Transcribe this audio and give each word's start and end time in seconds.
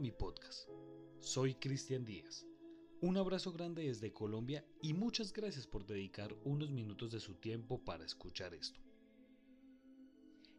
mi 0.00 0.12
podcast. 0.12 0.68
Soy 1.18 1.54
Cristian 1.54 2.04
Díaz. 2.04 2.46
Un 3.00 3.16
abrazo 3.16 3.52
grande 3.52 3.82
desde 3.82 4.12
Colombia 4.12 4.64
y 4.80 4.92
muchas 4.92 5.32
gracias 5.32 5.66
por 5.66 5.86
dedicar 5.86 6.36
unos 6.44 6.70
minutos 6.70 7.10
de 7.10 7.18
su 7.18 7.34
tiempo 7.34 7.84
para 7.84 8.04
escuchar 8.04 8.54
esto. 8.54 8.78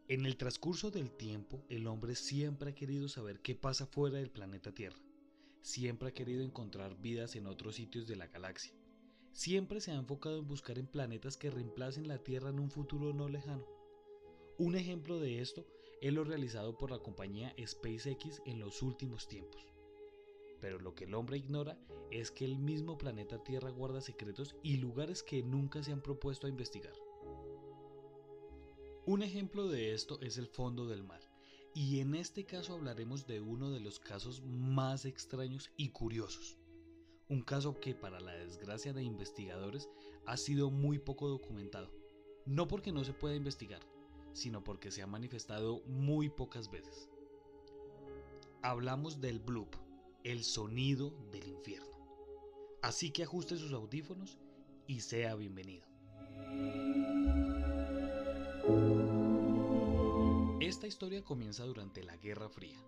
En 0.08 0.26
el 0.26 0.36
transcurso 0.36 0.90
del 0.90 1.10
tiempo, 1.10 1.64
el 1.70 1.86
hombre 1.86 2.16
siempre 2.16 2.70
ha 2.70 2.74
querido 2.74 3.08
saber 3.08 3.40
qué 3.40 3.54
pasa 3.54 3.86
fuera 3.86 4.18
del 4.18 4.30
planeta 4.30 4.72
Tierra. 4.72 5.00
Siempre 5.62 6.08
ha 6.08 6.14
querido 6.14 6.42
encontrar 6.42 7.00
vidas 7.00 7.34
en 7.34 7.46
otros 7.46 7.76
sitios 7.76 8.06
de 8.06 8.16
la 8.16 8.26
galaxia. 8.26 8.74
Siempre 9.32 9.80
se 9.80 9.92
ha 9.92 9.94
enfocado 9.94 10.40
en 10.40 10.48
buscar 10.48 10.78
en 10.78 10.86
planetas 10.86 11.38
que 11.38 11.50
reemplacen 11.50 12.08
la 12.08 12.18
Tierra 12.18 12.50
en 12.50 12.58
un 12.58 12.70
futuro 12.70 13.14
no 13.14 13.28
lejano. 13.28 13.66
Un 14.58 14.74
ejemplo 14.74 15.18
de 15.18 15.40
esto 15.40 15.66
es 16.00 16.12
lo 16.12 16.24
realizado 16.24 16.76
por 16.76 16.90
la 16.90 16.98
compañía 16.98 17.54
SpaceX 17.64 18.40
en 18.46 18.58
los 18.58 18.82
últimos 18.82 19.28
tiempos. 19.28 19.66
Pero 20.60 20.78
lo 20.78 20.94
que 20.94 21.04
el 21.04 21.14
hombre 21.14 21.38
ignora 21.38 21.78
es 22.10 22.30
que 22.30 22.44
el 22.44 22.58
mismo 22.58 22.98
planeta 22.98 23.42
Tierra 23.42 23.70
guarda 23.70 24.00
secretos 24.00 24.56
y 24.62 24.78
lugares 24.78 25.22
que 25.22 25.42
nunca 25.42 25.82
se 25.82 25.92
han 25.92 26.02
propuesto 26.02 26.46
a 26.46 26.50
investigar. 26.50 26.94
Un 29.06 29.22
ejemplo 29.22 29.68
de 29.68 29.92
esto 29.92 30.20
es 30.20 30.38
el 30.38 30.46
fondo 30.46 30.86
del 30.86 31.02
mar, 31.02 31.20
y 31.74 32.00
en 32.00 32.14
este 32.14 32.44
caso 32.44 32.74
hablaremos 32.74 33.26
de 33.26 33.40
uno 33.40 33.70
de 33.70 33.80
los 33.80 33.98
casos 33.98 34.42
más 34.42 35.04
extraños 35.04 35.70
y 35.76 35.90
curiosos. 35.90 36.58
Un 37.28 37.42
caso 37.42 37.78
que 37.78 37.94
para 37.94 38.20
la 38.20 38.32
desgracia 38.32 38.92
de 38.92 39.02
investigadores 39.02 39.88
ha 40.26 40.36
sido 40.36 40.70
muy 40.70 40.98
poco 40.98 41.28
documentado, 41.28 41.90
no 42.44 42.68
porque 42.68 42.92
no 42.92 43.04
se 43.04 43.12
pueda 43.12 43.36
investigar, 43.36 43.80
sino 44.32 44.62
porque 44.64 44.90
se 44.90 45.02
ha 45.02 45.06
manifestado 45.06 45.82
muy 45.86 46.28
pocas 46.28 46.70
veces. 46.70 47.08
Hablamos 48.62 49.20
del 49.20 49.38
bloop, 49.38 49.74
el 50.24 50.44
sonido 50.44 51.10
del 51.32 51.48
infierno. 51.48 51.90
Así 52.82 53.10
que 53.10 53.24
ajuste 53.24 53.56
sus 53.56 53.72
audífonos 53.72 54.38
y 54.86 55.00
sea 55.00 55.34
bienvenido. 55.34 55.86
Esta 60.60 60.86
historia 60.86 61.24
comienza 61.24 61.64
durante 61.64 62.02
la 62.02 62.16
Guerra 62.16 62.48
Fría. 62.48 62.78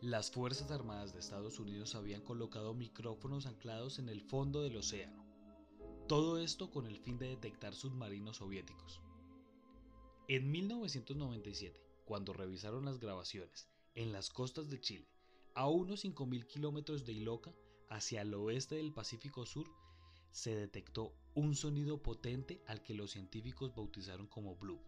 Las 0.00 0.30
Fuerzas 0.30 0.70
Armadas 0.70 1.12
de 1.12 1.18
Estados 1.18 1.58
Unidos 1.58 1.94
habían 1.94 2.22
colocado 2.22 2.72
micrófonos 2.74 3.46
anclados 3.46 3.98
en 3.98 4.08
el 4.08 4.22
fondo 4.22 4.62
del 4.62 4.76
océano. 4.76 5.24
Todo 6.06 6.38
esto 6.38 6.70
con 6.70 6.86
el 6.86 6.98
fin 6.98 7.18
de 7.18 7.28
detectar 7.28 7.74
submarinos 7.74 8.38
soviéticos. 8.38 9.02
En 10.30 10.50
1997, 10.50 11.80
cuando 12.04 12.34
revisaron 12.34 12.84
las 12.84 12.98
grabaciones 13.00 13.66
en 13.94 14.12
las 14.12 14.28
costas 14.28 14.68
de 14.68 14.78
Chile, 14.78 15.08
a 15.54 15.68
unos 15.68 16.04
5.000 16.04 16.46
kilómetros 16.46 17.06
de 17.06 17.14
Iloca, 17.14 17.54
hacia 17.88 18.20
el 18.20 18.34
oeste 18.34 18.74
del 18.74 18.92
Pacífico 18.92 19.46
Sur, 19.46 19.66
se 20.30 20.54
detectó 20.54 21.14
un 21.34 21.54
sonido 21.54 22.02
potente 22.02 22.60
al 22.66 22.82
que 22.82 22.92
los 22.92 23.12
científicos 23.12 23.74
bautizaron 23.74 24.26
como 24.26 24.54
bloop. 24.56 24.82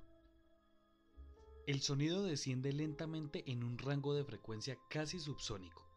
El 1.67 1.81
sonido 1.81 2.23
desciende 2.23 2.75
lentamente 2.75 3.51
en 3.51 3.65
un 3.65 3.79
rango 3.79 4.13
de 4.13 4.25
frecuencia 4.25 4.79
casi 4.91 5.19
subsónico, 5.19 5.89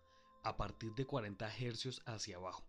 a 0.44 0.56
partir 0.56 0.96
de 0.96 1.06
40 1.06 1.50
Hz 1.50 2.02
hacia 2.06 2.38
abajo, 2.38 2.64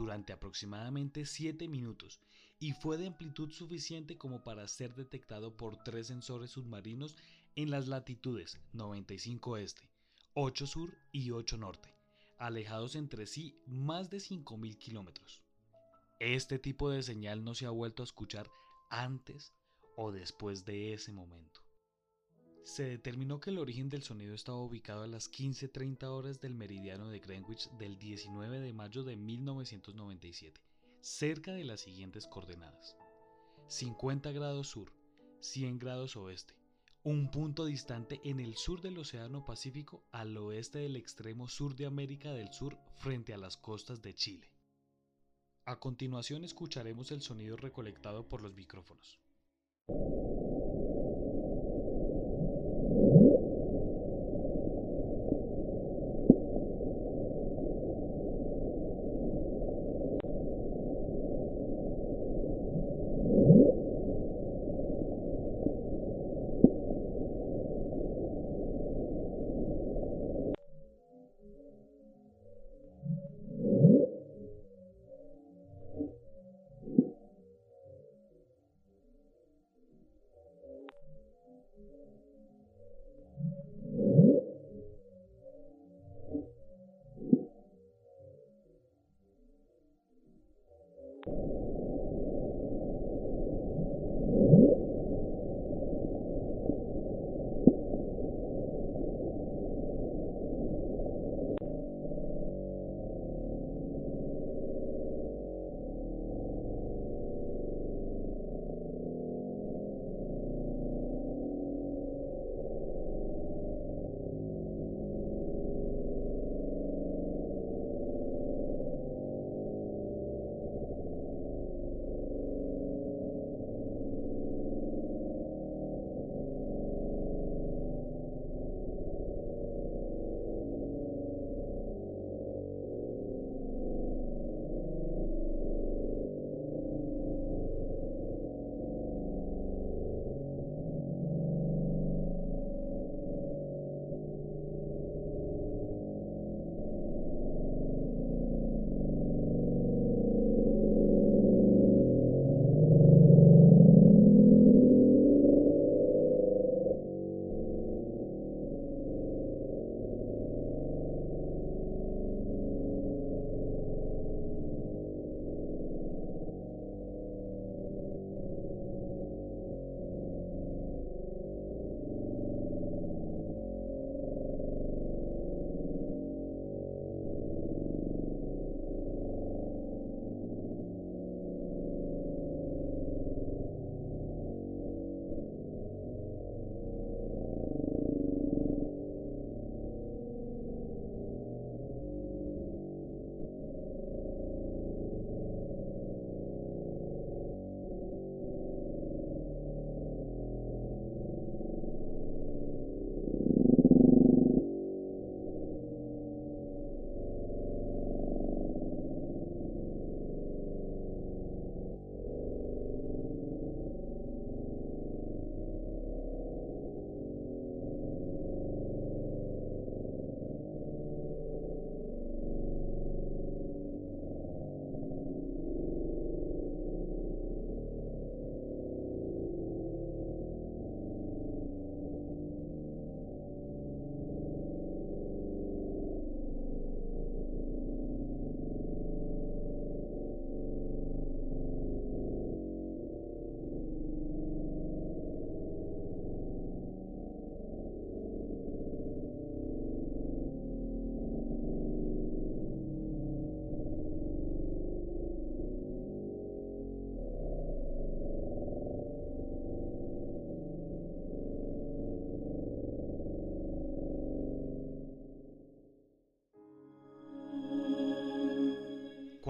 durante 0.00 0.32
aproximadamente 0.32 1.26
7 1.26 1.68
minutos 1.68 2.20
y 2.58 2.72
fue 2.72 2.96
de 2.96 3.06
amplitud 3.06 3.50
suficiente 3.52 4.16
como 4.16 4.42
para 4.42 4.66
ser 4.66 4.94
detectado 4.94 5.58
por 5.58 5.76
tres 5.82 6.06
sensores 6.06 6.52
submarinos 6.52 7.16
en 7.54 7.70
las 7.70 7.86
latitudes 7.86 8.58
95 8.72 9.58
este, 9.58 9.82
8 10.32 10.66
sur 10.66 10.96
y 11.12 11.32
8 11.32 11.58
norte, 11.58 11.94
alejados 12.38 12.96
entre 12.96 13.26
sí 13.26 13.60
más 13.66 14.08
de 14.08 14.16
5.000 14.16 14.78
kilómetros. 14.78 15.42
Este 16.18 16.58
tipo 16.58 16.90
de 16.90 17.02
señal 17.02 17.44
no 17.44 17.54
se 17.54 17.66
ha 17.66 17.70
vuelto 17.70 18.02
a 18.02 18.04
escuchar 18.04 18.50
antes 18.88 19.52
o 19.96 20.12
después 20.12 20.64
de 20.64 20.94
ese 20.94 21.12
momento. 21.12 21.60
Se 22.64 22.84
determinó 22.84 23.40
que 23.40 23.50
el 23.50 23.58
origen 23.58 23.88
del 23.88 24.02
sonido 24.02 24.34
estaba 24.34 24.58
ubicado 24.58 25.02
a 25.02 25.08
las 25.08 25.30
15.30 25.30 26.04
horas 26.04 26.40
del 26.40 26.54
meridiano 26.54 27.08
de 27.08 27.20
Greenwich 27.20 27.70
del 27.78 27.98
19 27.98 28.60
de 28.60 28.72
mayo 28.72 29.02
de 29.02 29.16
1997 29.16 30.60
cerca 31.00 31.52
de 31.52 31.64
las 31.64 31.80
siguientes 31.80 32.26
coordenadas. 32.26 32.96
50 33.68 34.32
grados 34.32 34.68
sur, 34.68 34.92
100 35.40 35.78
grados 35.78 36.16
oeste, 36.16 36.54
un 37.02 37.30
punto 37.30 37.64
distante 37.64 38.20
en 38.24 38.40
el 38.40 38.56
sur 38.56 38.80
del 38.80 38.98
Océano 38.98 39.44
Pacífico 39.44 40.04
al 40.12 40.36
oeste 40.36 40.80
del 40.80 40.96
extremo 40.96 41.48
sur 41.48 41.74
de 41.74 41.86
América 41.86 42.32
del 42.32 42.52
Sur 42.52 42.78
frente 42.96 43.32
a 43.32 43.38
las 43.38 43.56
costas 43.56 44.02
de 44.02 44.14
Chile. 44.14 44.50
A 45.64 45.78
continuación 45.78 46.44
escucharemos 46.44 47.12
el 47.12 47.22
sonido 47.22 47.56
recolectado 47.56 48.28
por 48.28 48.42
los 48.42 48.54
micrófonos. 48.54 49.20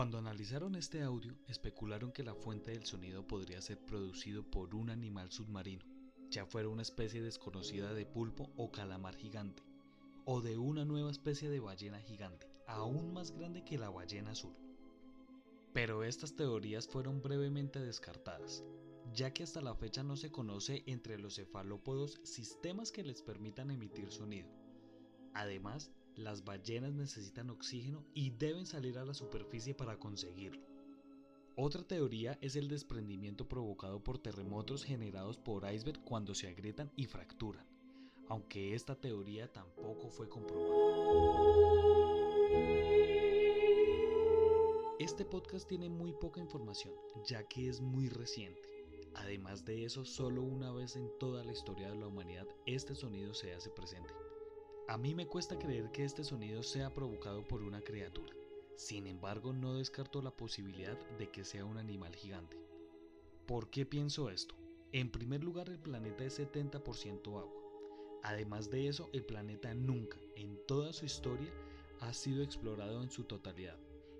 Cuando 0.00 0.16
analizaron 0.16 0.76
este 0.76 1.02
audio, 1.02 1.36
especularon 1.46 2.10
que 2.10 2.22
la 2.22 2.34
fuente 2.34 2.70
del 2.70 2.86
sonido 2.86 3.26
podría 3.26 3.60
ser 3.60 3.84
producido 3.84 4.42
por 4.42 4.74
un 4.74 4.88
animal 4.88 5.30
submarino, 5.30 5.84
ya 6.30 6.46
fuera 6.46 6.70
una 6.70 6.80
especie 6.80 7.20
desconocida 7.20 7.92
de 7.92 8.06
pulpo 8.06 8.50
o 8.56 8.72
calamar 8.72 9.14
gigante, 9.14 9.62
o 10.24 10.40
de 10.40 10.56
una 10.56 10.86
nueva 10.86 11.10
especie 11.10 11.50
de 11.50 11.60
ballena 11.60 12.00
gigante, 12.00 12.46
aún 12.66 13.12
más 13.12 13.32
grande 13.32 13.62
que 13.62 13.76
la 13.76 13.90
ballena 13.90 14.30
azul. 14.30 14.56
Pero 15.74 16.02
estas 16.02 16.34
teorías 16.34 16.88
fueron 16.88 17.20
brevemente 17.20 17.78
descartadas, 17.78 18.64
ya 19.12 19.34
que 19.34 19.42
hasta 19.42 19.60
la 19.60 19.74
fecha 19.74 20.02
no 20.02 20.16
se 20.16 20.30
conoce 20.30 20.82
entre 20.86 21.18
los 21.18 21.34
cefalópodos 21.34 22.18
sistemas 22.24 22.90
que 22.90 23.02
les 23.02 23.20
permitan 23.20 23.70
emitir 23.70 24.10
sonido. 24.10 24.48
Además, 25.34 25.92
las 26.16 26.44
ballenas 26.44 26.92
necesitan 26.92 27.50
oxígeno 27.50 28.04
y 28.14 28.30
deben 28.30 28.66
salir 28.66 28.98
a 28.98 29.04
la 29.04 29.14
superficie 29.14 29.74
para 29.74 29.98
conseguirlo. 29.98 30.62
Otra 31.56 31.82
teoría 31.82 32.38
es 32.40 32.56
el 32.56 32.68
desprendimiento 32.68 33.46
provocado 33.46 34.02
por 34.02 34.18
terremotos 34.18 34.84
generados 34.84 35.36
por 35.36 35.70
iceberg 35.70 36.02
cuando 36.04 36.34
se 36.34 36.48
agrietan 36.48 36.90
y 36.96 37.06
fracturan, 37.06 37.66
aunque 38.28 38.74
esta 38.74 38.94
teoría 38.94 39.52
tampoco 39.52 40.08
fue 40.08 40.28
comprobada. 40.28 40.74
Este 44.98 45.24
podcast 45.24 45.66
tiene 45.68 45.88
muy 45.88 46.12
poca 46.12 46.40
información, 46.40 46.94
ya 47.26 47.42
que 47.48 47.68
es 47.68 47.80
muy 47.80 48.08
reciente. 48.08 48.68
Además 49.14 49.64
de 49.64 49.84
eso, 49.84 50.04
solo 50.04 50.42
una 50.42 50.72
vez 50.72 50.96
en 50.96 51.10
toda 51.18 51.42
la 51.44 51.52
historia 51.52 51.90
de 51.90 51.96
la 51.96 52.06
humanidad 52.06 52.46
este 52.66 52.94
sonido 52.94 53.34
se 53.34 53.54
hace 53.54 53.70
presente. 53.70 54.12
A 54.90 54.98
mí 54.98 55.14
me 55.14 55.28
cuesta 55.28 55.56
creer 55.56 55.92
que 55.92 56.02
este 56.02 56.24
sonido 56.24 56.64
sea 56.64 56.92
provocado 56.92 57.46
por 57.46 57.62
una 57.62 57.80
criatura. 57.80 58.34
Sin 58.74 59.06
embargo, 59.06 59.52
no 59.52 59.74
descarto 59.74 60.20
la 60.20 60.32
posibilidad 60.32 60.98
de 61.16 61.30
que 61.30 61.44
sea 61.44 61.64
un 61.64 61.78
animal 61.78 62.12
gigante. 62.16 62.58
¿Por 63.46 63.70
qué 63.70 63.86
pienso 63.86 64.30
esto? 64.30 64.56
En 64.90 65.12
primer 65.12 65.44
lugar, 65.44 65.68
el 65.68 65.78
planeta 65.78 66.24
es 66.24 66.40
70% 66.40 67.24
agua. 67.38 67.62
Además 68.24 68.68
de 68.68 68.88
eso, 68.88 69.08
el 69.12 69.24
planeta 69.24 69.72
nunca, 69.74 70.18
en 70.34 70.58
toda 70.66 70.92
su 70.92 71.04
historia, 71.04 71.52
ha 72.00 72.12
sido 72.12 72.42
explorado 72.42 73.00
en 73.00 73.12
su 73.12 73.22
totalidad. 73.22 73.78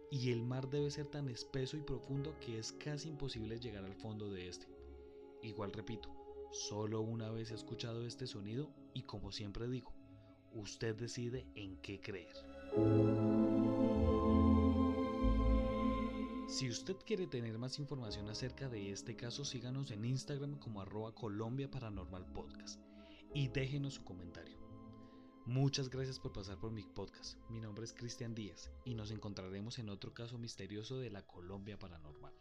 Y 0.08 0.30
el 0.30 0.44
mar 0.44 0.70
debe 0.70 0.92
ser 0.92 1.08
tan 1.08 1.28
espeso 1.28 1.78
y 1.78 1.80
profundo 1.80 2.38
que 2.38 2.60
es 2.60 2.70
casi 2.70 3.08
imposible 3.08 3.58
llegar 3.58 3.84
al 3.84 3.96
fondo 3.96 4.30
de 4.30 4.46
este. 4.46 4.68
Igual 5.42 5.72
repito, 5.72 6.14
solo 6.52 7.00
una 7.00 7.28
vez 7.32 7.50
he 7.50 7.54
escuchado 7.54 8.06
este 8.06 8.28
sonido 8.28 8.70
y 8.94 9.02
como 9.02 9.32
siempre 9.32 9.66
digo, 9.66 9.92
Usted 10.54 10.96
decide 10.96 11.46
en 11.54 11.76
qué 11.78 12.00
creer. 12.00 12.34
Si 16.48 16.68
usted 16.68 16.96
quiere 17.06 17.26
tener 17.26 17.56
más 17.58 17.78
información 17.78 18.28
acerca 18.28 18.68
de 18.68 18.90
este 18.90 19.14
caso, 19.14 19.44
síganos 19.44 19.90
en 19.92 20.04
Instagram 20.04 20.58
como 20.58 20.80
arroba 20.80 21.14
Colombia 21.14 21.70
Paranormal 21.70 22.26
Podcast 22.32 22.80
y 23.32 23.48
déjenos 23.48 23.94
su 23.94 24.04
comentario. 24.04 24.58
Muchas 25.46 25.88
gracias 25.88 26.18
por 26.18 26.32
pasar 26.32 26.58
por 26.58 26.72
mi 26.72 26.82
podcast. 26.82 27.38
Mi 27.48 27.60
nombre 27.60 27.84
es 27.84 27.92
Cristian 27.92 28.34
Díaz 28.34 28.70
y 28.84 28.94
nos 28.94 29.10
encontraremos 29.10 29.78
en 29.78 29.88
otro 29.88 30.12
caso 30.12 30.38
misterioso 30.38 30.98
de 30.98 31.10
la 31.10 31.26
Colombia 31.26 31.78
Paranormal. 31.78 32.34